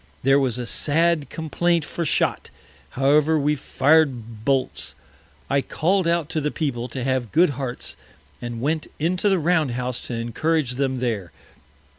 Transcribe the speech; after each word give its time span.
There 0.23 0.39
was 0.39 0.57
a 0.57 0.65
sad 0.65 1.29
Complaint 1.29 1.85
for 1.85 2.05
Shot; 2.07 2.49
however 2.97 3.37
we 3.37 3.53
fir'd 3.55 4.43
Bolts. 4.43 4.95
I 5.47 5.61
call'd 5.61 6.07
out 6.07 6.27
to 6.29 6.41
the 6.41 6.49
People 6.49 6.87
to 6.87 7.03
have 7.03 7.31
good 7.31 7.51
Hearts, 7.51 7.95
and 8.41 8.61
went 8.61 8.87
into 8.97 9.29
the 9.29 9.37
Round 9.37 9.69
house 9.69 10.01
to 10.07 10.15
encourage 10.15 10.71
them 10.71 11.01
there. 11.01 11.31